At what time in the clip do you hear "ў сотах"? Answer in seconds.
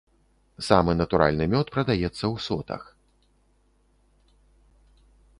2.09-2.87